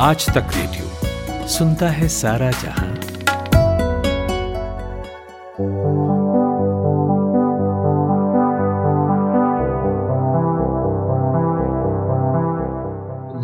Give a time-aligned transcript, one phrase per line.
[0.00, 2.94] आज तक रेडियो सुनता है सारा जहाँ।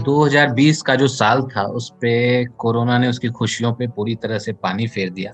[0.02, 4.14] दो हज़ार बीस का जो साल था, उस पे कोरोना ने उसकी खुशियों पे पूरी
[4.14, 5.32] तरह से पानी फेर दिया।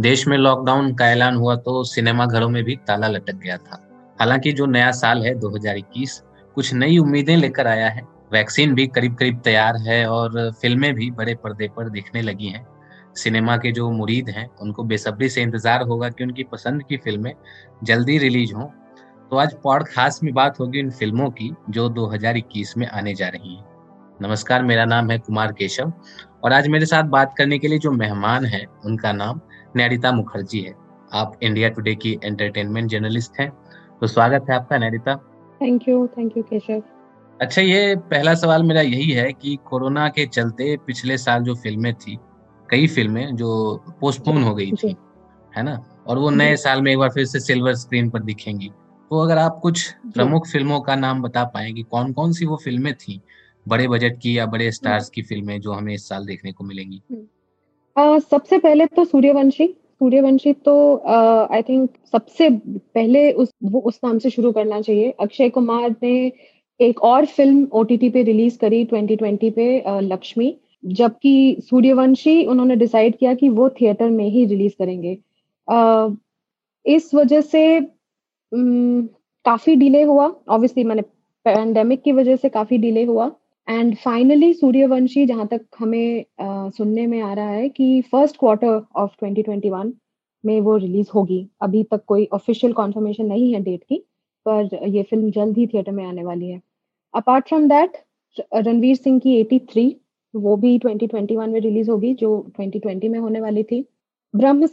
[0.00, 3.82] देश में लॉकडाउन का ऐलान हुआ तो सिनेमा घरों में भी ताला लटक गया था।
[4.20, 6.22] हालाँकि जो नया साल है 2021
[6.54, 11.10] कुछ नई उम्मीदें लेकर आया है। वैक्सीन भी करीब करीब तैयार है और फ़िल्में भी
[11.10, 12.66] बड़े पर्दे पर दिखने लगी हैं।
[13.14, 17.32] सिनेमा के जो मुरीद हैं, उनको बेसब्री से इंतज़ार होगा कि उनकी पसंद की फ़िल्में
[17.84, 18.66] जल्दी रिलीज़ हों।
[19.30, 23.28] तो आज पॉड खास में बात होगी इन फ़िल्मों की जो 2021 में आने जा
[23.28, 23.64] रही हैं।
[24.22, 25.92] नमस्कार, मेरा नाम है कुमार केशव
[26.44, 29.40] और आज मेरे साथ बात करने के लिए जो मेहमान हैं, उनका नाम
[29.76, 30.74] नैरिता मुखर्जी है।
[31.12, 33.50] आप इंडिया टुडे की एंटरटेनमेंट जर्नलिस्ट हैं।
[34.00, 35.16] तो स्वागत है आपका Nairita
[35.60, 36.82] thank you thank you Keshav.
[37.40, 41.92] अच्छा ये पहला सवाल मेरा यही है कि कोरोना के चलते पिछले साल जो फ़िल्में
[41.94, 42.18] थी
[42.70, 43.48] कई फ़िल्में जो
[44.00, 44.94] पोस्टपोन हो गई थी
[45.56, 45.74] है ना?
[46.06, 48.68] और वो नए साल में एक बार फिर से सिल्वर स्क्रीन पर दिखेंगी।
[49.10, 52.56] तो अगर आप कुछ प्रमुख फ़िल्मों का नाम बता पाए कि कौन कौन सी वो
[52.56, 53.20] फ़िल्में थी
[53.68, 57.02] बड़े बजट की या बड़े स्टार्स की फ़िल्में जो हमें इस साल देखने को मिलेंगी?
[57.98, 59.66] uh, सबसे पहले तो सूर्यवंशी।
[59.98, 60.74] सूर्यवंशी तो
[61.52, 62.50] आई थिंक सबसे
[62.94, 66.32] पहले उस वो उस नाम से शुरू करना चाहिए। अक्षय कुमार ने
[66.80, 73.34] एक और फ़िल्म ओटीटी पे रिलीज़ करी 2020 पे लक्ष्मी, जबकि सूर्यवंशी उन्होंने डिसाइड किया
[73.34, 75.16] कि वो थिएटर में ही रिलीज़ करेंगे।
[76.86, 77.80] इस वजह से
[79.44, 81.02] काफ़ी डिले हुआ। ऑब्वियसली मैंने
[81.46, 83.30] पैंडेमिक की वजह से काफ़ी डिले हुआ।
[83.68, 86.24] एंड फाइनली सूर्यवंशी, जहाँ तक हमें
[86.76, 89.92] सुनने में आ रहा है कि फ़र्स्ट क्वार्टर ऑफ़ 2021
[90.44, 94.04] में वो रिलीज़ होगी। अभी तक कोई ऑफिशियल कॉन्फर्मेशन नहीं है डेट की।
[94.48, 96.60] पर ये फ़िल्म जल्द ही थिएटर में आने वाली है।
[97.14, 97.96] Apart from that
[98.56, 99.90] Ranveer Singh की 83
[100.34, 103.84] वो भी 2021 में रिलीज़ होगी जो 2020 में होने वाली थी।
[104.34, 104.68] ब्रह्म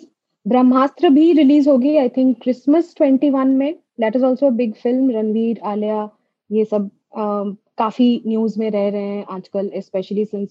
[0.46, 5.60] ब्रह्मास्त्र भी रिलीज़ होगी आई थिंक क्रिसमस 21 में। That is also big film Ranveer
[5.66, 6.10] Alia
[6.50, 10.50] ये सब uh, काफ़ी न्यूज़ में रह रहे हैं आजकल especially since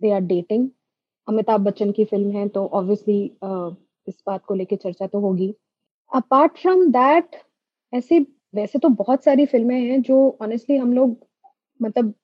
[0.00, 0.68] they are dating
[1.28, 3.20] Amitabh Bachchan की फ़िल्म है तो ऑब्वियसली
[4.08, 5.54] इस बात को लेके चर्चा तो होगी।
[6.12, 7.36] अपार्ट फ्रॉम दैट
[7.92, 8.20] ऐसे
[8.54, 11.16] वैसे तो बहुत सारी फ़िल्में हैं जो ऑनेस्टली हम लोग
[11.80, 12.14] मतलब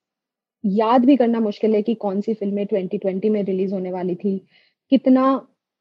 [0.65, 4.37] याद भी करना मुश्किल है कि कौन सी फ़िल्में 2020 में रिलीज़ होने वाली थी
[4.93, 5.25] कितना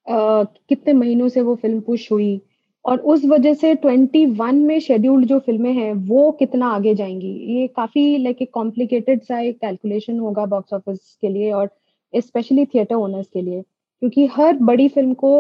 [0.08, 2.42] आ, कितने महीनों से वो फ़िल्म पुश हुई
[2.86, 7.68] और उस वजह से 21 में शेड्यूल्ड जो फ़िल्में हैं वो कितना आगे जाएँगी। ये
[7.68, 11.70] काफ़ी लाइक एक कॉम्प्लिकेटेड सा एक कैलकुलेशन होगा बॉक्स ऑफ़िस के लिए और
[12.14, 15.34] स्पेशली थिएटर ओनर्स के लिए क्योंकि हर बड़ी फ़िल्म को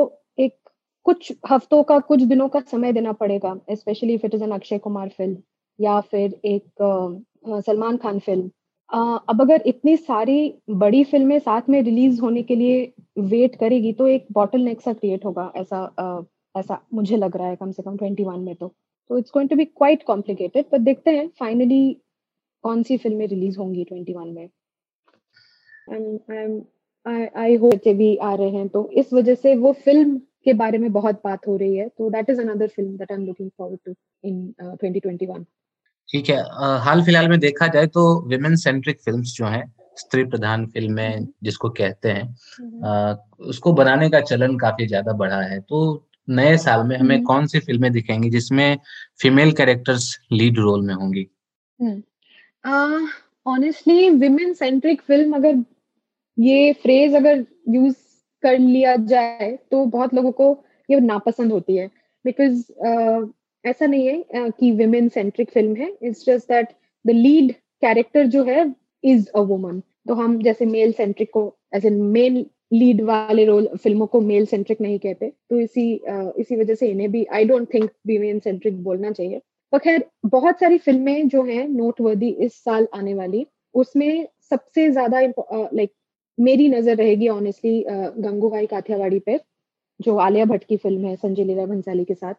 [1.07, 4.77] कुछ हफ्तों का, कुछ दिनों का समय देना पड़ेगा especially if it is an Akshay
[4.77, 5.37] Kumar film
[5.79, 8.49] या फिर एक सलमान खान फ़िल्म
[9.29, 14.07] अब अगर इतनी सारी बड़ी फ़िल्में साथ में रिलीज़ होने के लिए वेट करेगी तो
[14.07, 16.25] एक बॉटल नेक सा क्रिएट होगा, ऐसा
[16.55, 18.73] ऐसा मुझे लग रहा है कम से कम ट्वेंटी वन में तो.
[19.09, 21.97] तो it's going to be quite complicated पर देखते हैं फाइनली
[22.63, 24.49] कौन सी फ़िल्में रिलीज़ होंगी ट्वेंटी वन में
[27.35, 30.91] आई होप भी आ रहे हैं तो इस वजह से वो फ़िल्म के बारे में
[30.91, 33.79] बहुत बात हो रही है तो that is another film that I am looking forward
[33.85, 33.93] to
[34.23, 34.53] in
[34.83, 35.43] 2021
[36.09, 36.37] ठीक है
[36.79, 39.63] हाल फ़िलहाल में देखा जाए तो विमेन सेंट्रिक फिल्म्स जो हैं
[39.97, 42.23] स्त्री प्रधान फ़िल्में हम्म। जिसको कहते हैं
[42.61, 45.79] हम्म। उसको बनाने का चलन काफ़ी ज़्यादा बढ़ा है तो
[46.29, 48.77] नए साल में हमें। कौन सी फ़िल्में दिखेंगी जिसमें
[49.21, 51.27] फीमेल कैरेक्टर्स लीड रोल में होंगी
[53.45, 55.63] ऑनेस्टली विमेन सेंट्रिक फ़िल्म अगर
[56.37, 57.95] ये फ्रेज अगर यूज़
[58.43, 60.51] कर लिया जाए तो बहुत लोगों को
[60.89, 61.87] ये नापसंद होती है।
[62.25, 63.27] बिकॉज़ uh,
[63.65, 66.69] ऐसा नहीं है uh, कि विमेन सेंट्रिक फ़िल्म है it's just that
[67.05, 71.43] the lead character जो है इज़ अ वुमन तो हम जैसे मेल सेंट्रिक को
[71.75, 76.31] एज ए मेल लीड वाले रोल फ़िल्मों को मेल सेंट्रिक नहीं कहते तो इसी uh,
[76.37, 79.41] इसी वजह से इन्हें भी I don't think women centric बोलना चाहिए।
[79.73, 85.19] तो खैर बहुत सारी फ़िल्में जो हैं नोटवर्दी इस साल आने वाली उसमें सबसे ज़्यादा
[85.19, 85.91] लाइक
[86.37, 89.39] मेरी नज़र रहेगी ऑनेस्टली गंगूबाई काठियावाड़ी पे,
[89.99, 92.33] जो आलिया भट्ट की फ़िल्म है, संजय लीला भंसाली के साथ।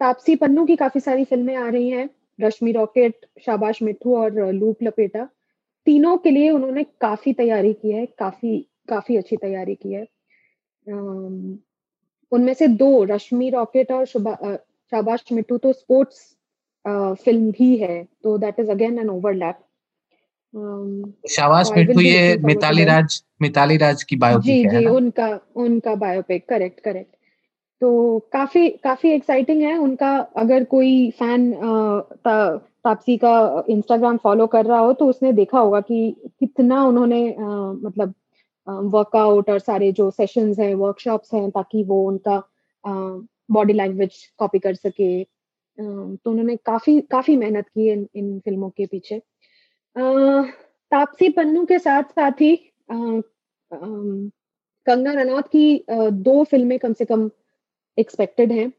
[0.00, 2.08] तापसी पन्नू की काफ़ी सारी फ़िल्में आ रही हैं,
[2.38, 5.28] रश्मि रॉकेट, शाबाश मिठू और लूप लपेटा।
[5.86, 8.58] तीनों के लिए उन्होंने काफ़ी तैयारी की है, काफ़ी
[8.88, 10.06] काफ़ी अच्छी तैयारी की है।
[12.32, 16.26] उनमें से दो, रश्मि रॉकेट और शाबाश मिठू तो स्पोर्ट्स
[17.24, 19.58] फ़िल्म भी है तो that is again an overlap
[20.54, 26.80] Shabaash Mithu ये मिताली राज मिताली राज की बायोपिक जी जी उनका उनका बायोपिक करेक्ट
[26.80, 27.14] करेक्ट
[27.82, 31.52] तो काफ़ी काफ़ी एक्साइटिंग है। उनका अगर कोई फ़ैन
[32.26, 37.72] तापसी का इंस्टाग्राम फॉलो कर रहा हो तो उसने देखा होगा कि कितना उन्होंने आ,
[37.72, 38.14] मतलब
[38.66, 42.42] वर्कआउट और सारे जो सेशंस हैं वर्कशॉप्स हैं ताकि वो उनका
[43.50, 48.86] बॉडी लैंग्वेज कॉपी कर सके। तो उन्होंने काफ़ी काफ़ी मेहनत की इन इन फ़िल्मों के
[48.86, 49.20] पीछे।
[49.98, 52.54] तापसी पन्नू के साथ साथ ही
[54.86, 57.30] कंगना रनौत की दो फ़िल्में कम से कम
[57.98, 58.72] एक्सपेक्टेड हैं।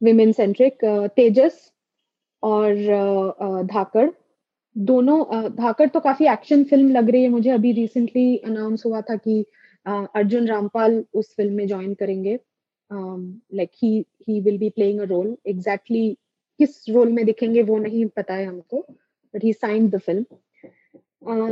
[0.00, 0.84] विमेन सेंट्रिक
[1.16, 1.60] तेजस
[2.42, 2.74] और
[3.66, 4.08] धाकड़।
[4.76, 5.18] दोनों
[5.56, 9.44] धाकड़ तो काफ़ी एक्शन फ़िल्म लग रही है मुझे। अभी रिसेंटली अनाउंस हुआ था कि
[9.86, 12.38] अर्जुन रामपाल उस फ़िल्म में ज्वाइन करेंगे।
[12.90, 16.08] Like he he will be playing a role exactly
[16.60, 18.80] किस रोल में दिखेंगे वो नहीं पता है हमको
[19.34, 20.24] but he signed the film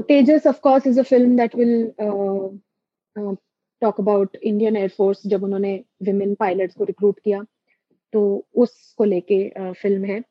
[0.08, 1.92] Tejas of course is a film that will
[3.82, 7.44] talk about Indian air force जब उन्होंने विमेन पायलट्स को रिक्रूट किया
[8.12, 8.22] तो
[8.62, 10.22] उसको लेके फ़िल्म है।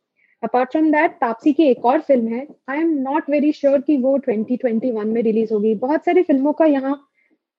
[0.43, 3.97] अपार्ट फ्रॉम दैट तापसी की एक और फ़िल्म है। I am not very sure कि
[3.97, 6.95] वो 2021 में रिलीज़ होगी। बहुत सारी फ़िल्मों का यहाँ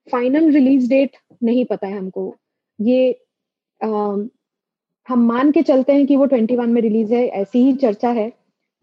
[0.09, 2.35] फाइनल रिलीज़ डेट नहीं पता है हमको।
[2.79, 3.11] ये
[3.81, 3.89] आ,
[5.09, 8.31] हम मान के चलते हैं कि वो 21 में रिलीज़ है ऐसी ही चर्चा है।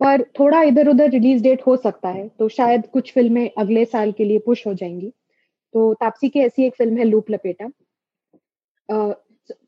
[0.01, 4.12] पर थोड़ा इधर उधर रिलीज़ डेट हो सकता है तो शायद कुछ फ़िल्में अगले साल
[4.12, 5.12] के लिए पुश हो जाएँगी।
[5.74, 7.69] तो तापसी की ऐसी एक फ़िल्म है लूप लपेटा।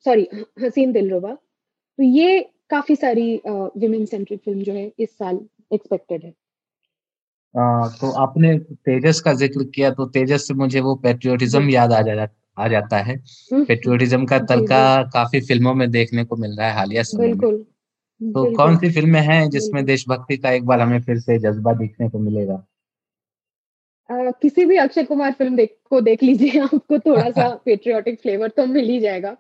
[0.06, 0.28] सॉरी
[0.64, 2.40] हसीन दिलरुबा। तो ये
[2.70, 5.40] काफ़ी सारी विमेन सेंट्रिक फ़िल्म जो है इस साल
[5.74, 6.34] एक्सपेक्टेड है।
[7.56, 12.02] आ, तो आपने तेजस का ज़िक्र किया तो तेजस से मुझे वो पेट्रियोटिज्म याद आ
[12.04, 13.16] जा आ जाता है।
[13.52, 14.82] Patriotism hmm. का तलका
[15.14, 17.64] काफ़ी फ़िल्मों में देखने को मिल रहा है हालिया समय बिल्कुल।
[18.22, 22.10] तो कौन सी फ़िल्में हैं जिसमें देशभक्ति का एक बार हमें फिर से जज्बा देखने
[22.10, 22.54] को मिलेगा?
[24.10, 28.50] आ, किसी भी अक्षय कुमार फ़िल्म देख को देख लीजिए आपको थोड़ा सा पेट्रियोटिक फ्लेवर
[28.50, 29.36] तो मिल ही जाएगा।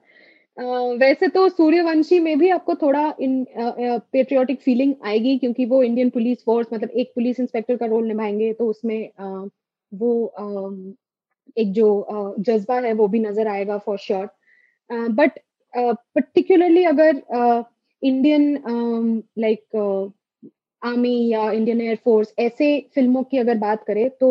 [0.97, 6.43] वैसे तो सूर्यवंशी में भी आपको थोड़ा इन पेट्रियोटिक फीलिंग आएगी क्योंकि वो इंडियन पुलिस
[6.43, 9.09] फोर्स मतलब एक पुलिस इंस्पेक्टर का रोल निभाएँगे तो उसमें
[9.91, 10.11] वो
[11.57, 14.29] एक जो जज्बा है वो भी नज़र आएगा फॉर श्योर
[14.91, 15.39] बट
[15.73, 17.21] पर्टिकुलरली अगर
[18.03, 19.75] इंडियन लाइक
[20.81, 24.29] आर्मी या इंडियन एयरफोर्स ऐसे फ़िल्मों की अगर बात करें तो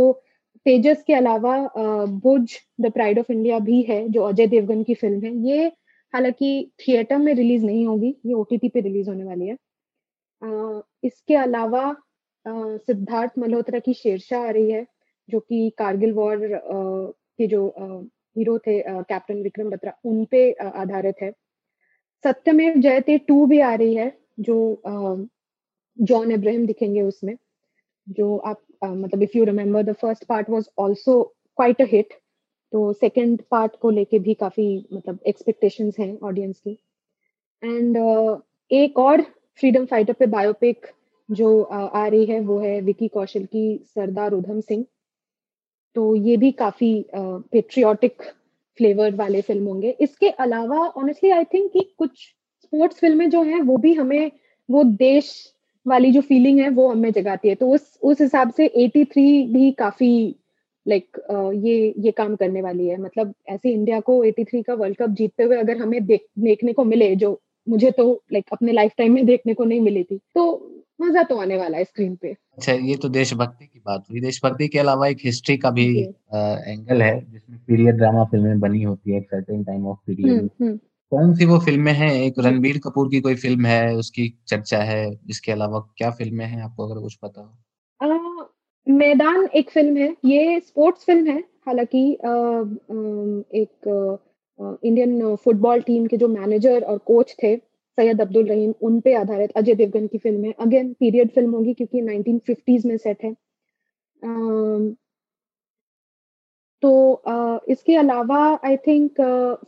[0.66, 1.56] तेजस के अलावा
[2.24, 5.66] Bhuj the pride of India भी है जो अजय देवगन की फ़िल्म है। ये
[6.14, 9.54] हालाँकि थिएटर में रिलीज़ नहीं होगी ये ओटीटी पे रिलीज़ होने वाली है।
[10.42, 11.94] आ, इसके अलावा
[12.46, 14.86] सिद्धार्थ मल्होत्रा की शेरशाह आ रही है
[15.28, 17.66] जो कि कारगिल वॉर के जो
[18.36, 21.32] हीरो थे कैप्टन विक्रम बत्रा उन पे आधारित है।
[22.24, 24.56] सत्यमेव जयते टू भी आ रही है जो
[25.96, 27.36] जॉन इब्राहिम दिखेंगे उसमें
[28.06, 31.22] जो आप मतलब if you remember the first part was also
[31.56, 32.14] quite a hit
[32.72, 36.78] तो सेकंड पार्ट को लेके भी काफ़ी मतलब एक्सपेक्टेशंस हैं ऑडियंस की।
[37.62, 38.40] एंड uh,
[38.70, 39.22] एक और
[39.60, 40.86] फ्रीडम फाइटर पे बायोपिक
[41.28, 43.64] जो uh, आ रही है वो है विकी कौशल की
[43.94, 44.84] सरदार उधम सिंह।
[45.96, 48.28] तो ये भी काफ़ी पेट्रियाटिक uh,
[48.80, 52.10] फ्लेवर वाले फ़िल्म होंगे। इसके अलावा ऑनेस्टली आई थिंक कि कुछ
[52.62, 54.30] स्पोर्ट्स फ़िल्में जो हैं वो भी हमें
[54.68, 55.32] वो देश
[55.86, 59.70] वाली जो फीलिंग है वो हमें जगाती है। तो उस उस हिसाब से 83 भी
[59.72, 60.34] काफ़ी
[60.86, 64.74] लाइक like, uh, ये ये काम करने वाली है। मतलब ऐसे इंडिया को 83 का
[64.74, 68.72] वर्ल्ड कप जीतते हुए अगर हमें देख देखने को मिले जो मुझे तो लाइक अपने
[68.72, 70.44] लाइफ टाइम में देखने को नहीं मिली थी। तो
[71.00, 74.68] मज़ा तो आने वाला है स्क्रीन पे। अच्छा ये तो देशभक्ति की बात हुई। देशभक्ति
[74.68, 79.10] के अलावा एक हिस्ट्री का भी आ, एंगल है जिसमें पीरियड ड्रामा फ़िल्में बनी होती
[79.12, 80.48] है एक सर्टेन टाइम ऑफ़ पीरियड
[81.12, 82.10] कौन सी वो फ़िल्में हैं?
[82.14, 83.94] एक रणबीर कपूर की कोई फ़िल्म है?
[83.96, 85.04] उसकी चर्चा है?
[85.30, 86.62] इसके अलावा क्या फ़िल्में हैं?
[86.62, 88.48] आपको अगर कुछ पता हो।
[88.86, 92.02] मैदान एक फ़िल्म है। ये स्पोर्ट्स फ़िल्म है। हालाँकि
[93.60, 94.18] एक
[94.60, 99.50] इंडियन फुटबॉल टीम के जो मैनेजर और कोच थे, सैयद अब्दुल रहीम, उन पे आधारित
[99.56, 103.34] अजय देवगन की फ़िल्म है। अगेन पीरियड फ़िल्म होगी क्योंकि 1950s में सेट है।
[106.82, 107.22] तो
[107.68, 109.14] इसके अलावा आई थिंक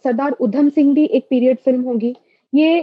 [0.05, 2.15] सरदार उधम सिंह भी एक पीरियड फ़िल्म होगी।
[2.53, 2.81] ये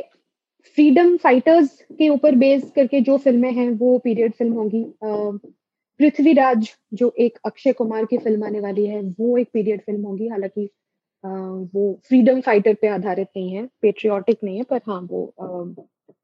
[0.78, 7.14] फ्रीडम फाइटर्स के ऊपर बेस करके जो फ़िल्में हैं, वो पीरियड फ़िल्म होगी। पृथ्वीराज, जो
[7.20, 10.70] एक अक्षय कुमार की फ़िल्म आने वाली है, वो एक पीरियड फ़िल्म होगी। हालाँकि
[11.24, 15.34] वो फ्रीडम फाइटर पे आधारित नहीं है पेट्रियाटिक नहीं है, पर हाँ वो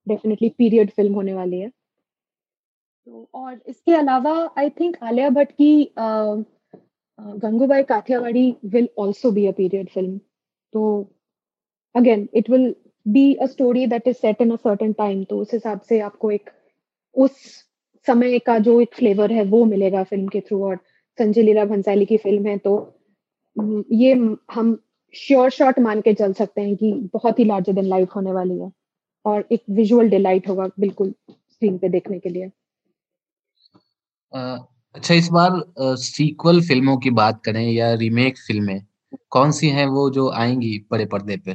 [0.08, 1.70] डेफिनेटली पीरियड फ़िल्म होने वाली है।
[3.08, 5.92] तो और इसके अलावा आई थिंक आलिया भट्ट की
[7.20, 10.18] Gangubai Kathiawadi will also be a period film
[10.74, 10.86] तो
[11.96, 12.74] again it will
[13.06, 16.32] be a story that is set in a certain time तो उस हिसाब से आपको
[16.32, 16.50] एक,
[17.16, 17.32] उस
[18.08, 20.80] समय का जो एक फ्लेवर है, वो मिलेगा फ़िल्म के थ्रू और
[21.18, 22.76] संजय लीला भंसाली की फ़िल्म है तो
[23.94, 24.14] ये
[24.54, 24.78] हम
[25.16, 28.60] श्योर शॉट मान के चल सकते हैं कि बहुत ही लार्जर देन लाइफ होने वाली
[28.60, 28.72] है।
[29.26, 32.52] और एक विजुअल डिलाइट होगा बिल्कुल स्क्रीन पे देखने के लिए।
[34.96, 38.82] अच्छा इस बार सीक्वल फ़िल्मों की बात करें या रीमेक फ़िल्में
[39.30, 41.54] कौन सी हैं वो जो आएँगी बड़े पर्दे पे?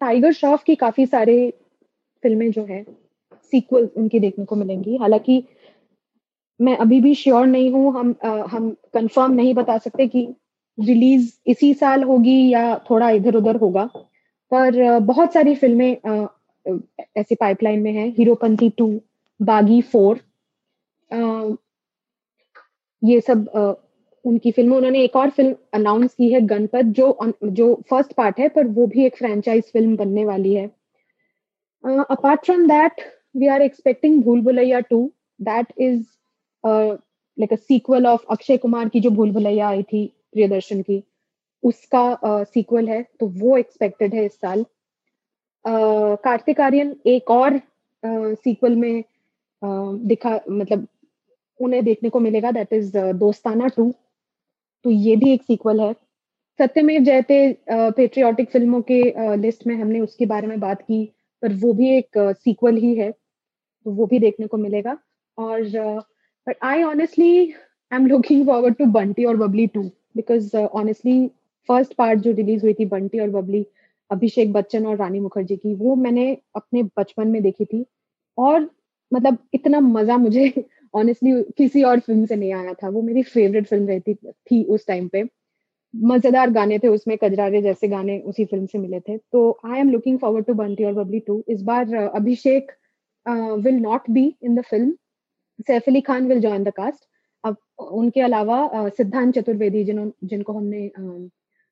[0.00, 1.50] टाइगर श्रॉफ की काफ़ी सारे
[2.22, 2.82] फ़िल्में जो है
[3.52, 5.42] सीक्वल उनकी देखने को मिलेंगी। हालाँकि
[6.60, 10.26] मैं अभी भी श्योर नहीं हूँ हम आ, हम कंफर्म नहीं बता सकते कि
[10.78, 13.84] रिलीज़ इसी साल होगी या थोड़ा इधर उधर होगा।
[14.52, 15.90] पर बहुत सारी फ़िल्में
[17.18, 18.88] ऐसी पाइपलाइन में है। हीरोपंथी टू
[19.40, 20.20] बागी फोर
[23.02, 23.72] ये सब आ,
[24.24, 28.48] उनकी फ़िल्म। उन्होंने एक और फ़िल्म अनाउंस की है गणपत जो जो फ़र्स्ट पार्ट है
[28.48, 30.66] पर वो भी एक फ्रेंचाइज फ़िल्म बनने वाली है।
[31.84, 33.00] Apart from that
[33.36, 35.10] we are expecting Bhool Bhulaiyaa two.
[35.40, 36.02] That is
[36.64, 41.02] like a sequel of Akshay Kumar की जो भूल भुलैया आई थी प्रियदर्शन की
[41.62, 44.64] उसका सीक्वल uh, है तो वो एक्सपेक्टेड है इस साल।
[45.64, 47.60] कार्तिक आर्यन एक और
[48.02, 49.02] सीक्वल uh, में
[49.62, 50.86] uh, दिखा मतलब
[51.60, 53.92] उन्हें देखने को मिलेगा दैट इज़ दोस्ताना टू।
[54.84, 55.92] तो ये भी एक सीक्वल है।
[56.58, 59.02] सत्यमेव जयते पेट्रियाटिक फ़िल्मों के
[59.36, 61.04] लिस्ट में हमने उसके बारे में बात की
[61.42, 64.96] पर वो भी एक सीक्वल ही है तो वो भी देखने को मिलेगा।
[65.38, 65.66] और
[66.48, 69.82] but I honestly I am looking forward to Bunty और Babli two
[70.16, 71.26] because honestly
[71.68, 73.64] first part जो रिलीज़ हुई थी बंटी और बबली
[74.10, 77.84] अभिषेक बच्चन और रानी मुखर्जी की, वो मैंने अपने बचपन में देखी थी।
[78.38, 78.68] और
[79.12, 80.52] मतलब इतना मज़ा मुझे
[80.94, 84.86] ऑनेस्टली किसी और फ़िल्म से नहीं आया था। वो मेरी फेवरेट फ़िल्म रहती, थी उस
[84.86, 85.22] टाइम पे।
[85.94, 89.90] मज़ेदार गाने थे उसमें, कजरारे जैसे गाने उसी फ़िल्म से मिले थे। तो I am
[89.90, 92.72] looking forward to Bunty और बबली टू इस बार Abhishek
[93.26, 94.92] will not be in the film
[95.58, 97.04] Saif Ali Khan will join the cast
[97.44, 97.56] अब
[97.92, 100.88] उनके अलावा सिद्धांत चतुर्वेदी जिन जिनको हमने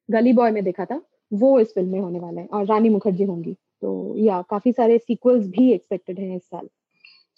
[0.08, 1.00] गली बॉय में देखा था
[1.32, 3.52] वो इस फ़िल्म में होने वाला है और रानी मुखर्जी होंगी।
[3.82, 6.68] तो या काफ़ी सारे सीक्वल्स भी एक्सपेक्टेड हैं इस साल।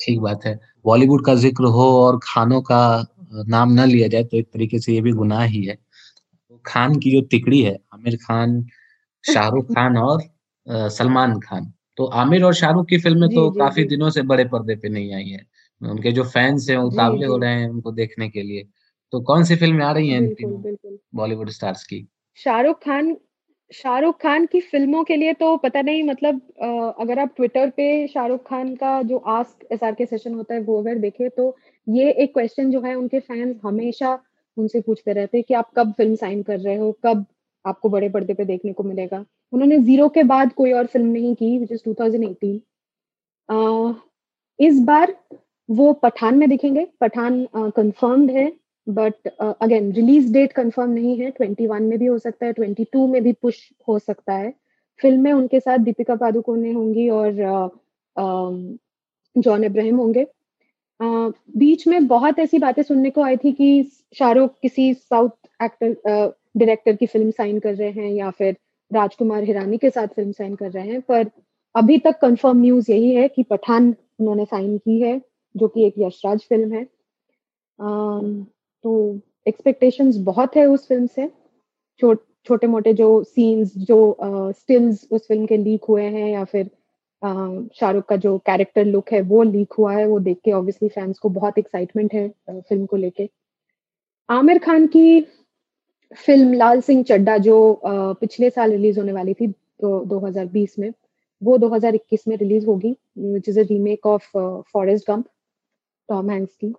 [0.01, 2.81] ठीक बात है। बॉलीवुड का ज़िक्र हो और खानों का
[3.49, 5.75] नाम ना लिया जाए तो एक तरीके से ये भी गुनाह ही है।
[6.27, 8.65] तो खान की जो तिकड़ी है आमिर खान
[9.25, 10.23] शाहरुख खान और
[10.91, 13.89] सलमान खान। तो आमिर और शाहरुख की फ़िल्में तो जी, काफ़ी जी.
[13.89, 15.45] दिनों से बड़े पर्दे पे नहीं आई है।
[15.81, 18.67] उनके जो फैंस हैं उतावले हो रहे हैं उनको देखने के लिए।
[19.13, 20.29] तो कौन सी फ़िल्में आ रही हैं
[21.15, 22.07] बॉलीवुड स्टार्स की।
[22.39, 23.17] शाहरुख खान
[23.71, 26.41] शाहरुख खान की फ़िल्मों के लिए तो पता नहीं मतलब
[27.01, 30.61] अगर आप ट्विटर पे शाहरुख खान का जो ask S R K session होता है
[30.61, 31.57] वो अगर देखे तो
[31.89, 34.19] ये एक क्वेश्चन जो है उनके फैंस हमेशा
[34.57, 37.25] उनसे पूछते रहते हैं कि आप कब फ़िल्म साइन कर रहे हो कब
[37.67, 41.35] आपको बड़े पर्दे पे देखने को मिलेगा। उन्होंने ज़ीरो के बाद कोई और फ़िल्म नहीं
[41.35, 42.61] की विच इज़ 2018
[43.49, 43.95] uh,
[44.61, 45.17] इस बार
[45.69, 47.45] वो पठान में दिखेंगे। पठान
[47.77, 48.53] कंफर्म्ड है
[48.87, 49.29] but
[49.63, 53.33] again release date confirm नहीं है। 21 में भी हो सकता है 22 में भी
[53.43, 54.53] पुश हो सकता है।
[55.01, 57.33] फ़िल्म में उनके साथ दीपिका पादुकोणे होंगी और
[59.37, 60.27] जॉन इब्राहिम होंगे।
[61.01, 63.83] बीच में बहुत ऐसी बातें सुनने को आई थी कि
[64.17, 65.31] शाहरुख किसी साउथ
[65.63, 65.95] एक्टर
[66.57, 68.57] डायरेक्टर की फ़िल्म साइन कर रहे हैं या फिर
[68.91, 71.31] राजकुमार हिरानी के साथ फ़िल्म साइन कर रहे हैं, पर
[71.75, 75.21] अभी तक कंफर्म न्यूज़ यही है कि पठान उन्होंने साइन की है।
[75.55, 76.85] जो कि एक यशराज फ़िल्म है।
[78.85, 81.29] तो एक्सपेक्टेशंस बहुत है उस फ़िल्म से।
[82.01, 82.15] छो,
[82.47, 84.17] छोटे मोटे जो सीन्स जो
[84.59, 86.71] स्टिल्स उस फ़िल्म के लीक हुए हैं या फिर
[87.23, 91.19] शाहरुख का जो कैरेक्टर लुक है वो लीक हुआ है वो देख के ऑब्वियसली फैंस
[91.19, 93.29] को बहुत एक्साइटमेंट है फ़िल्म को लेके।
[94.29, 95.21] आमिर खान की
[96.17, 99.49] फ़िल्म लाल सिंह चड्डा जो पिछले साल रिलीज़ होने वाली थी
[99.81, 100.93] तो 2020 में
[101.43, 104.31] वो 2021 में रिलीज़ होगी which is a remake of
[104.73, 105.25] Forrest Gump
[106.09, 106.75] Tom Hanks की।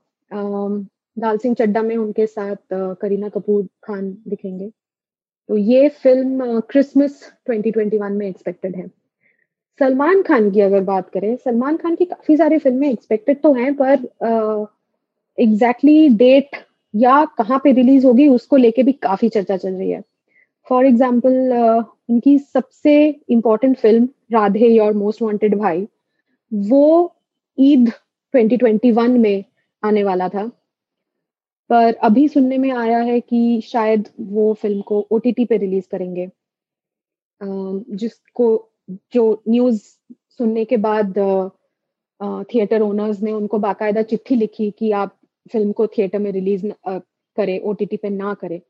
[1.17, 4.69] लाल सिंह चड्डा में उनके साथ करीना कपूर खान दिखेंगे।
[5.49, 8.87] तो ये फ़िल्म क्रिसमस 2021 में एक्सपेक्टेड है।
[9.79, 13.73] सलमान खान की अगर बात करें सलमान खान की काफ़ी सारी फ़िल्में एक्सपेक्टेड तो हैं
[13.75, 14.67] पर
[15.37, 16.55] एग्जैक्टली uh, डेट
[16.93, 20.01] या कहाँ पे रिलीज़ होगी उसको लेके भी काफ़ी चर्चा चल रही है।
[20.67, 22.93] फॉर एग्ज़ाम्पल uh, उनकी सबसे
[23.29, 25.87] important film Radhe your most wanted Bhai
[26.51, 27.15] वो
[27.57, 27.91] ईद
[28.33, 29.43] 2021 में
[29.83, 30.49] आने वाला था।
[31.69, 36.29] पर अभी सुनने में आया है कि शायद वो फ़िल्म को ओटीटी पे रिलीज़ करेंगे।
[37.41, 38.47] जिसको,
[39.13, 39.81] जो न्यूज़
[40.37, 41.13] सुनने के बाद
[42.53, 45.15] थिएटर ओनर्स ने उनको बाकायदा चिट्ठी लिखी कि आप
[45.51, 48.61] फ़िल्म को थिएटर में रिलीज़ करे OTT पे ना करे।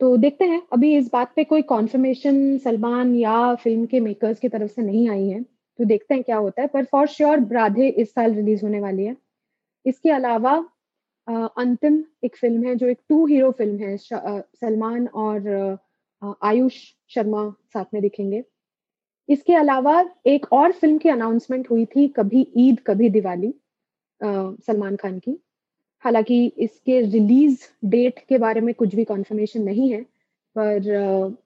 [0.00, 4.48] तो देखते हैं। अभी इस बात पे कोई कॉन्फर्मेशन सलमान या फ़िल्म के मेकर्स की
[4.48, 5.44] तरफ़ से नहीं आई है।
[5.80, 9.04] तो देखते हैं क्या होता है। पर फॉर श्योर राधे इस साल रिलीज़ होने वाली
[9.04, 9.16] है।
[9.86, 10.52] इसके अलावा
[11.58, 15.78] अंतिम एक फ़िल्म है, जो एक टू हीरो फ़िल्म है सलमान और
[16.44, 16.76] आयुष
[17.10, 18.42] शर्मा साथ में दिखेंगे।
[19.28, 23.54] इसके अलावा एक और फ़िल्म की अनाउंसमेंट हुई थी, कभी ईद, कभी दिवाली
[24.20, 25.38] सलमान खान की।
[26.04, 30.02] हालाँकि इसके रिलीज़ डेट के बारे में कुछ भी कॉन्फर्मेशन नहीं है,
[30.56, 31.38] पर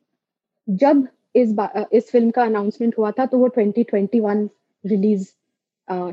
[0.68, 1.54] जब इस
[1.92, 4.48] इस फ़िल्म का अनाउंसमेंट हुआ था तो वो 2021
[4.84, 5.28] रिलीज़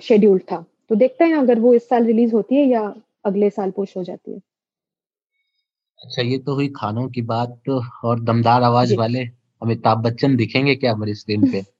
[0.01, 2.94] शेड्यूल था। तो देखते हैं अगर वो इस साल रिलीज़ होती है या
[3.25, 4.40] अगले साल पुश हो जाती है।
[6.00, 9.24] अच्छा ये तो हुई खानों की बात तो और दमदार आवाज़ वाले
[9.62, 11.62] अमिताभ बच्चन दिखेंगे क्या हमारी स्क्रीन पे?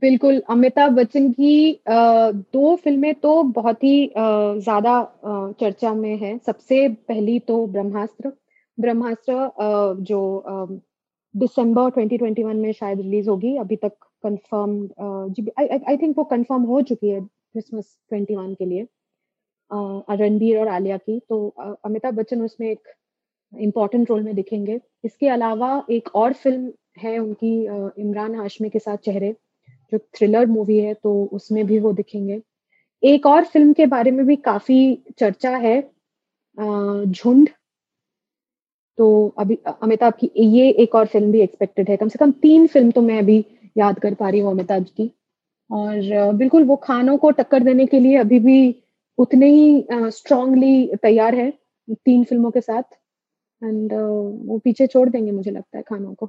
[0.00, 4.94] बिल्कुल अमिताभ बच्चन की दो फ़िल्में तो बहुत ही ज़्यादा
[5.60, 8.32] चर्चा में है। सबसे पहली तो ब्रह्मास्त्र।
[8.78, 9.50] ब्रह्मास्त्र
[10.02, 10.20] जो
[11.34, 13.92] दिसंबर 2021 में शायद रिलीज़ होगी, अभी तक
[14.24, 14.72] कंफर्म
[15.88, 18.86] आई थिंक वो कंफर्म हो चुकी है क्रिसमस 21 के लिए
[20.16, 21.48] रणबीर और आलिया की। तो
[21.84, 22.88] अमिताभ बच्चन उसमें एक
[23.52, 27.52] इंपॉर्टेंट रोल में दिखेंगे। इसके अलावा एक और फ़िल्म है उनकी
[28.02, 29.32] इमरान हाशमी के साथ चेहरे,
[29.92, 32.40] जो थ्रिलर मूवी है तो उसमें भी वो दिखेंगे।
[33.02, 34.78] एक और फ़िल्म के बारे में भी काफ़ी
[35.18, 35.80] चर्चा है
[37.06, 37.48] झुंड।
[38.98, 42.66] तो अभी अमिताभ की ये एक और फ़िल्म भी एक्सपेक्टेड है। कम से कम तीन
[42.66, 43.44] फ़िल्म तो मैं अभी
[43.76, 45.10] याद कर पा रही हूँ अमिताभ की।
[45.70, 48.74] और बिल्कुल वो खानों को टक्कर देने के लिए अभी भी
[49.18, 51.50] उतने ही स्ट्रांगली तैयार है
[51.88, 52.82] तीन फ़िल्मों के साथ।
[53.62, 56.26] एंड वो पीछे छोड़ देंगे मुझे लगता है खानों को।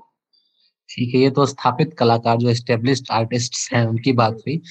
[0.90, 4.62] ठीक है ये तो स्थापित कलाकार जो एस्टेब्लिश्ड आर्टिस्ट हैं उनकी बात हुई।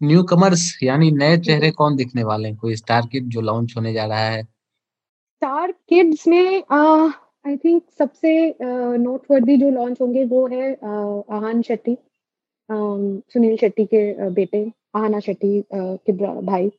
[0.00, 2.56] न्यू कमर्स यानी नए चेहरे कौन दिखने वाले हैं?
[2.56, 4.42] कोई स्टार किड जो लॉन्च होने जा रहा है?
[4.42, 6.62] स्टार किड्स में
[7.44, 8.30] आई थिंक सबसे
[8.62, 11.96] नोटवर्दी जो लॉन्च होंगे वो है आहान शेट्टी
[12.68, 16.70] सुनील शेट्टी के बेटे, आहना शेट्टी के भाई।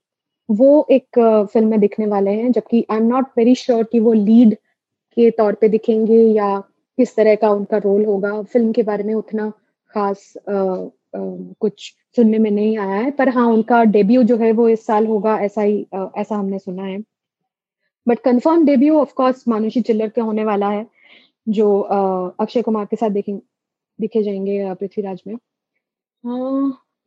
[0.49, 1.19] वो एक
[1.53, 4.53] फ़िल्म में दिखने वाले हैं, जबकि I am not very sure कि वो लीड
[5.17, 6.57] के तौर पे दिखेंगे या
[6.97, 9.49] किस तरह का उनका रोल होगा। फ़िल्म के बारे में उतना
[9.91, 10.33] खास
[11.15, 15.07] कुछ सुनने में नहीं आया है, पर हाँ उनका डेब्यू जो है वो इस साल
[15.07, 15.85] होगा, ऐसा ही
[16.17, 16.99] ऐसा हमने सुना है।
[18.07, 20.85] But confirm debut of course Manushi Chhillar के होने वाला है,
[21.47, 23.37] जो अक्षय कुमार के साथ देखें,
[23.99, 25.35] दिखे जाएँगे पृथ्वीराज में।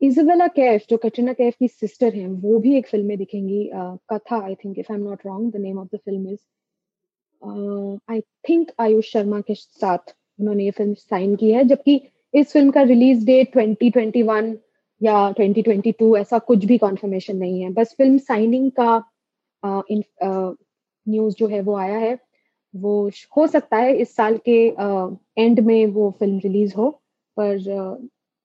[0.00, 3.70] इजबेला कैफ जो कटरीना कैफ की सिस्टर हैं, वो भी एक फ़िल्म में दिखेंगी
[4.12, 6.40] कथा I think if I am not wrong the name of the film is
[8.12, 12.00] I think Aayush Sharma के साथ उन्होंने ये फ़िल्म साइन की है, जबकि
[12.34, 14.54] इस फ़िल्म का रिलीज़ डेट 2021
[15.00, 18.96] या 2022 ऐसा कुछ भी कॉन्फर्मेशन नहीं है। बस फ़िल्म साइनिंग का
[21.06, 22.18] न्यूज़ जो है वो आया है
[22.74, 24.56] वो हो सकता है इस साल के
[25.38, 26.90] एंड में वो फ़िल्म रिलीज़ हो
[27.36, 27.68] पर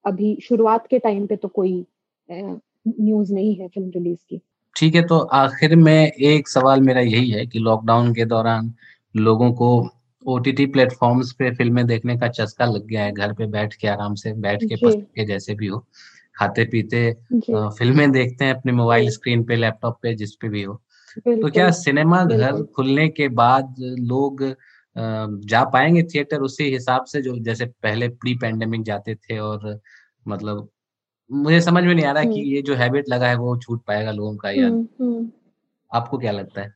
[0.04, 1.84] अभी शुरुआत के टाइम पे तो कोई
[2.28, 4.40] न्यूज़ नहीं है फ़िल्म रिलीज़ की।
[4.76, 8.72] ठीक है तो आखिर में एक सवाल मेरा यही है कि लॉकडाउन के दौरान
[9.14, 9.70] लोगों को
[10.24, 13.74] ओ टी टी प्लेटफॉर्म्स पे फ़िल्में देखने का चस्का लग गया है घर पे बैठ
[13.74, 15.78] के आराम से बैठ के पसंद के जैसे भी हो
[16.36, 17.10] खाते पीते
[17.52, 20.80] फ़िल्में देखते हैं अपने मोबाइल स्क्रीन पे लैपटॉप पे जिस पे भी हो।
[21.18, 24.42] तो क्या सिनेमा घर खुलने के बाद लोग
[25.46, 26.40] जा पाएँगे थिएटर?
[26.40, 29.78] उसी हिसाब से जो जैसे पहले प्री पैंडेमिक जाते थे और
[30.28, 30.68] मतलब
[31.30, 34.12] मुझे समझ में नहीं आ रहा कि ये जो हैबिट लगा है वो छूट पाएगा
[34.12, 34.68] लोगों का या
[35.90, 36.74] आपको क्या लगता है?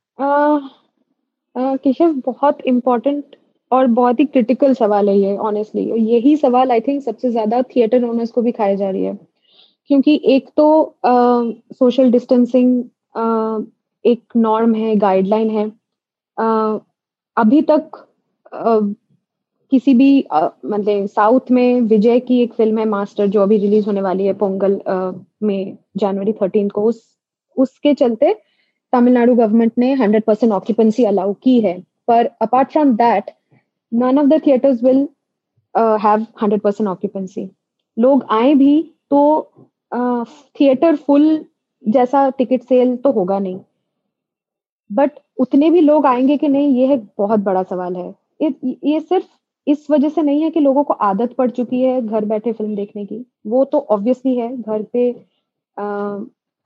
[1.56, 3.36] केशव बहुत इम्पोर्टेंट
[3.70, 8.04] और बहुत ही क्रिटिकल सवाल है ये ऑनेस्टली यही सवाल आई थिंक सबसे ज़्यादा थिएटर
[8.04, 9.18] ओनर्स को भी खाई जा रही है।
[9.90, 12.82] क्योंकि एक तो सोशल डिस्टेंसिंग
[14.04, 15.66] एक नॉर्म है गाइडलाइन है।
[16.38, 16.78] आ,
[17.36, 18.06] अभी तक
[18.52, 18.78] आ,
[19.72, 24.02] किसी भी मतलब साउथ में विजय की एक फ़िल्म है मास्टर जो अभी रिलीज़ होने
[24.02, 25.12] वाली है पोंगल आ,
[25.42, 27.02] में जनवरी थर्टीन को। उस
[27.56, 28.34] उसके चलते
[28.92, 33.30] तमिलनाडु गवर्नमेंट ने हंड्रेड परसेंट ऑक्यूपेंसी अलाउ की है। पर apart from that
[33.92, 35.06] none of the theatres will
[35.74, 37.48] have hundred percent occupancy
[37.96, 39.20] लोग आए भी तो
[39.92, 41.44] थिएटर uh, फुल
[41.82, 43.58] जैसा टिकट सेल तो होगा नहीं।
[44.90, 48.08] बट उतने भी लोग आएँगे कि नहीं ये है बहुत बड़ा सवाल है।
[48.40, 49.26] ये, ये सिर्फ़
[49.66, 52.74] इस वजह से नहीं है कि लोगों को आदत पड़ चुकी है घर बैठे फ़िल्म
[52.76, 55.10] देखने की। वो तो ऑब्वियसली है घर पे
[55.76, 55.84] आ,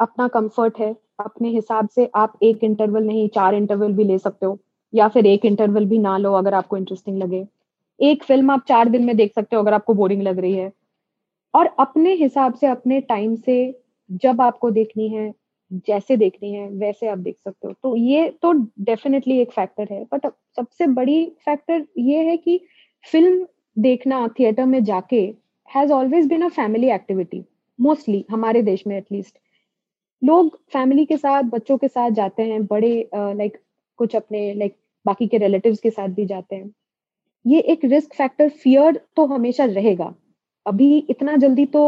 [0.00, 4.46] अपना कंफर्ट है। अपने हिसाब से आप एक इंटरवल नहीं चार इंटरवल भी ले सकते
[4.46, 4.58] हो
[4.92, 7.46] या फिर एक इंटरवल भी ना लो अगर आपको इंटरेस्टिंग लगे।
[8.00, 10.70] एक फ़िल्म आप चार दिन में देख सकते हो अगर आपको बोरिंग लग रही है।
[11.54, 13.56] और अपने हिसाब से अपने टाइम से
[14.22, 15.32] जब आपको देखनी है
[15.86, 18.52] जैसे देखनी है वैसे आप देख सकते हो। तो ये तो
[18.82, 20.26] डेफिनेटली एक फैक्टर है बट
[20.56, 22.60] सबसे बड़ी फैक्टर ये है कि
[23.04, 25.20] फ़िल्म देखना थिएटर में जाके
[25.68, 27.44] has always been a family activity
[27.78, 29.38] mostly हमारे देश में एटलीस्ट
[30.22, 33.56] लोग फैमिली के साथ बच्चों के साथ जाते हैं बड़े लाइक uh, like,
[33.98, 36.70] कुछ अपने लाइक like, बाकी के रिलेटिव्स के साथ भी जाते हैं।
[37.44, 40.14] ये एक रिस्क फैक्टर फियर तो हमेशा रहेगा।
[40.66, 41.82] अभी इतना जल्दी तो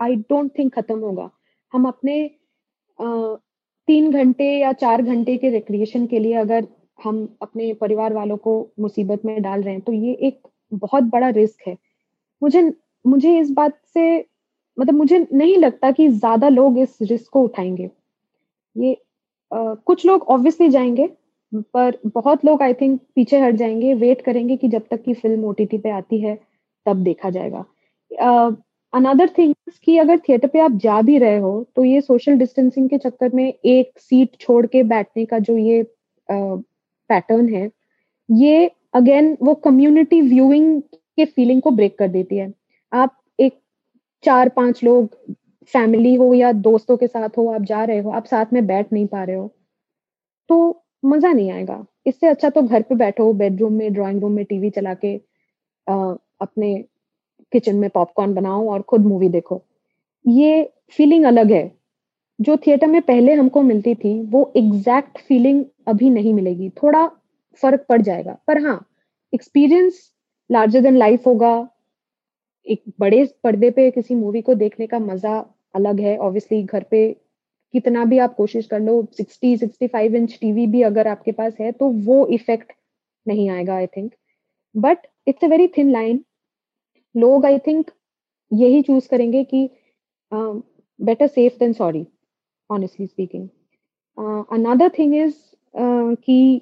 [0.00, 1.30] आई डोंट थिंक खत्म होगा।
[1.72, 2.18] हम अपने
[3.88, 6.66] तीन घंटे या चार घंटे के रिक्रिएशन के लिए अगर
[6.98, 10.40] हम अपने परिवार वालों को मुसीबत में डाल रहे हैं तो ये एक
[10.74, 11.76] बहुत बड़ा रिस्क है।
[12.42, 12.62] मुझे
[13.04, 14.06] मुझे इस बात से
[14.76, 17.90] मतलब मुझे नहीं लगता कि ज़्यादा लोग इस रिस्क को उठाएँगे।
[18.76, 18.94] ये
[19.52, 21.08] आ, कुछ लोग ऑब्वियसली जाएँगे
[21.74, 25.44] पर बहुत लोग आई थिंक पीछे हट जाएँगे वेट करेंगे कि जब तक की फ़िल्म
[25.46, 26.36] ओटीटी पे आती है
[26.86, 27.64] तब देखा जाएगा।
[28.92, 32.88] अनदर थिंग कि अगर थिएटर पे आप जा भी रहे हो तो ये सोशल डिस्टेंसिंग
[32.90, 35.82] के चक्कर में एक सीट छोड़ के बैठने का जो ये
[36.28, 37.70] पैटर्न है
[38.28, 42.52] ये अगेन वो कम्युनिटी व्यूइंग के फीलिंग को ब्रेक कर देती है।
[42.92, 43.58] आप एक
[44.24, 45.08] चार पाँच लोग
[45.72, 48.92] फैमिली हो या दोस्तों के साथ हो आप जा रहे हो आप साथ में बैठ
[48.92, 49.50] नहीं पा रहे हो
[50.50, 54.44] तो मज़ा नहीं आएगा। इससे अच्छा तो घर पे बैठो बेडरूम में ड्राइंग रूम में
[54.44, 55.14] टीवी चला के
[55.86, 56.84] आ, अपने
[57.56, 59.62] किचन में पॉपकॉर्न बनाओ और खुद मूवी देखो।
[60.24, 60.62] ये
[60.96, 61.70] फीलिंग अलग है।
[62.38, 67.06] जो थिएटर में पहले हमको मिलती थी, वो एग्जैक्ट फीलिंग अभी नहीं मिलेगी। थोड़ा
[67.62, 68.78] फ़र्क पड़ जाएगा। पर हाँ
[69.32, 70.00] एक्सपीरियंस
[70.50, 71.54] लार्जर देन लाइफ होगा।
[72.66, 75.38] एक बड़े पर्दे पे किसी मूवी को देखने का मज़ा
[75.74, 77.06] अलग है। ऑब्वियसली घर पे
[77.74, 81.72] कितना भी आप कोशिश कर लो 60 65 इंच टीवी भी अगर आपके पास है
[81.72, 82.72] तो वो इफ़ेक्ट
[83.26, 84.12] नहीं आएगा I think
[84.74, 86.24] but it's a very thin line
[87.16, 87.90] लोग आई थिंक
[88.52, 89.68] यही चूज़ करेंगे कि
[90.32, 92.06] better safe than sorry
[92.70, 93.48] honestly speaking
[94.52, 95.34] another thing is
[96.16, 96.60] कि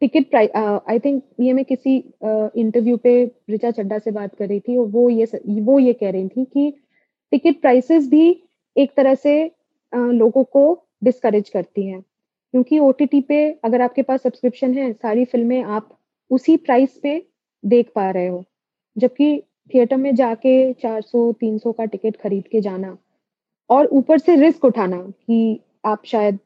[0.00, 0.50] टिकट प्राइस
[0.88, 4.76] आई थिंक ये मैं किसी इंटरव्यू uh, पे रिचा चड्डा से बात कर रही थी
[4.76, 5.26] और वो ये
[5.60, 6.72] वो ये कह रही थी कि
[7.32, 8.42] टिकट प्राइसेस भी
[8.76, 9.34] एक तरह से
[9.92, 10.62] uh, लोगों को
[11.04, 12.00] डिस्करेज करती हैं।
[12.54, 15.98] क्योंकि ओटीटी पे अगर आपके पास सब्सक्रिप्शन है सारी फ़िल्में आप
[16.30, 17.18] उसी प्राइस पे
[17.64, 18.44] देख पा रहे हो।
[18.96, 19.42] जबकि
[19.74, 22.96] थिएटर में जाके 400 300 का टिकट खरीद के जाना
[23.70, 26.38] और ऊपर से रिस्क उठाना कि आप शायद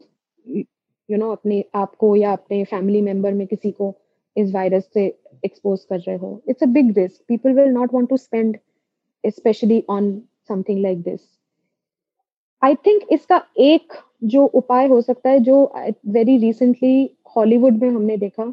[0.46, 0.62] यू
[1.08, 3.94] you नो know, अपने आप को या अपने फैमिली मेंबर में किसी को
[4.36, 5.06] इस वायरस से
[5.44, 8.58] एक्सपोज कर रहे हो। It's a big risk people will not want to spend
[9.26, 11.20] specially on something like this
[12.62, 13.92] I think इसका एक
[14.24, 15.72] जो उपाय हो सकता है जो
[16.06, 18.44] वेरी रिसेंटली हॉलीवुड में हमने देखा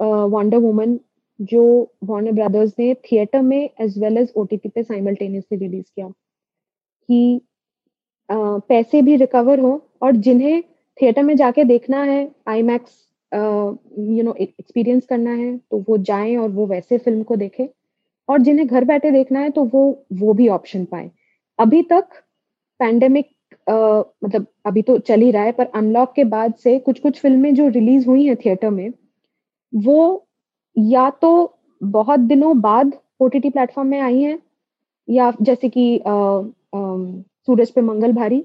[0.00, 0.98] वंडर uh, वुमन
[1.40, 1.62] जो
[2.04, 6.08] वॉर्नर ब्रदर्स ने थिएटर में एज वेल एज ओ पे साइमल्टेनियसली रिलीज़ किया।
[7.08, 7.40] कि
[8.28, 10.62] uh, पैसे भी रिकवर हो और जिन्हें
[11.00, 16.36] थिएटर में जाके देखना है IMAX you know experience करना है तो वो जाएँ
[16.36, 17.66] और वो वैसे फ़िल्म को देखें।
[18.28, 19.82] और जिन्हें घर बैठे देखना है तो वो
[20.14, 21.10] वो भी ऑप्शन पाए।
[21.58, 22.08] अभी तक
[22.80, 23.26] पैंडेमिक
[24.24, 27.54] मतलब अभी तो चल ही रहा है पर अनलॉक के बाद से कुछ कुछ फ़िल्में
[27.54, 28.90] जो रिलीज़ हुई हैं थिएटर में
[29.72, 29.98] वो
[30.78, 31.30] या तो
[31.80, 34.38] बहुत दिनों बाद ओटीटी प्लेटफॉर्म में आई हैं,
[35.08, 36.00] या जैसे कि
[36.74, 38.44] सूरज पे मंगल भारी,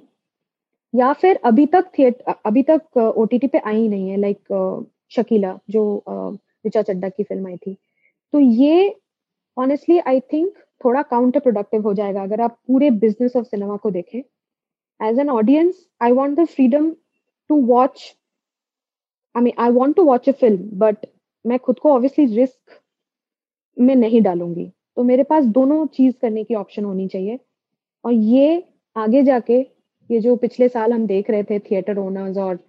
[0.93, 5.57] या फिर अभी तक थिएटर अभी तक ओटीटी पे आई ही नहीं है लाइक शकीला,
[5.69, 6.03] जो
[6.65, 7.77] ऋचा चड्डा की फ़िल्म आई थी।
[8.33, 8.95] तो ये
[9.57, 13.91] ऑनेस्टली आई थिंक थोड़ा काउंटर प्रोडक्टिव हो जाएगा, अगर आप पूरे बिज़नेस ऑफ़ सिनेमा को
[13.91, 14.19] देखें।
[14.99, 16.89] As an audience I want the freedom
[17.49, 18.13] to watch
[19.35, 21.05] I mean I want to watch a film but
[21.45, 22.79] मैं खुद को ऑब्वियसली रिस्क
[23.77, 27.39] में नहीं डालूँगी। तो मेरे पास दोनों चीज़ करने की ऑप्शन होनी चाहिए।
[28.05, 28.63] और ये
[28.95, 29.59] आगे जाके,
[30.09, 32.59] ये जो पिछले साल हम देख रहे थे थिएटर ओनर्स और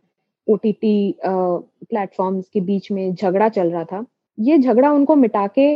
[0.47, 4.05] ओ टी टी प्लेटफॉर्म्स के बीच में झगड़ा चल रहा था,
[4.39, 5.67] ये झगड़ा उनको मिटा के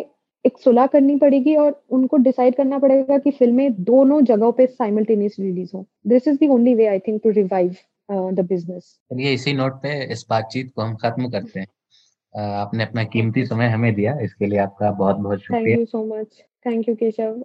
[0.44, 5.36] एक सुलह करनी पड़ेगी और उनको डिसाइड करना पड़ेगा कि फ़िल्में दोनों जगहों पे साइमल्टेनियस
[5.40, 7.74] रिलीज़ हो। This is the only way I think to revive
[8.10, 8.98] the business
[9.32, 11.66] इसी नोट पे इस बातचीत को हम खत्म करते हैं।
[12.38, 16.04] आपने अपना कीमती समय हमें दिया इसके लिए आपका बहुत बहुत शुक्रिया। Thank you so
[16.06, 17.42] much thank you Keshav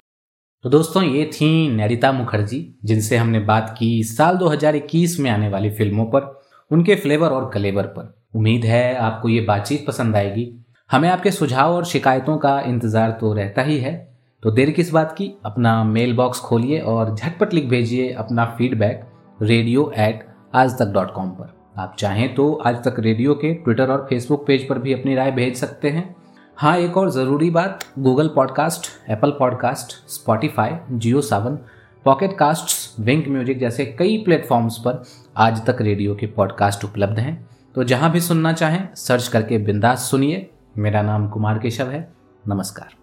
[0.65, 5.69] तो दोस्तों ये थी नैरिता मुखर्जी जिनसे हमने बात की साल 2021 में आने वाली
[5.71, 6.31] फ़िल्मों पर
[6.71, 10.47] उनके फ्लेवर और कलेवर पर। उम्मीद है आपको ये बातचीत पसंद आएगी।
[10.89, 13.95] हमें आपके सुझाव और शिकायतों का इंतज़ार तो रहता ही है।
[14.43, 15.31] तो देर किस बात की?
[15.45, 19.03] अपना मेल बॉक्स खोलिए और झटपट लिख भेजिए अपना फीडबैक
[19.39, 23.91] रेडियो एट आज तक डॉट कॉम पर। आप चाहें तो आज तक रेडियो के ट्विटर
[23.91, 26.15] और फेसबुक पेज पर भी अपनी राय भेज सकते हैं।
[26.57, 31.57] हाँ एक और ज़रूरी बात Google podcast Apple podcast Spotify Jio Saavn
[32.05, 35.03] Pocket Cast Wynk music जैसे कई प्लेटफॉर्म्स पर
[35.37, 40.09] आज तक रेडियो के पॉडकास्ट उपलब्ध हैं। तो जहाँ भी सुनना चाहें सर्च करके बिंदास
[40.11, 42.07] सुनिए। मेरा नाम कुमार केशव है।
[42.47, 43.02] नमस्कार।